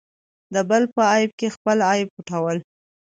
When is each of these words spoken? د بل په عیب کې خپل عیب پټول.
د 0.53 0.55
بل 0.69 0.83
په 0.95 1.01
عیب 1.11 1.31
کې 1.39 1.47
خپل 1.55 1.77
عیب 1.91 2.07
پټول. 2.15 2.57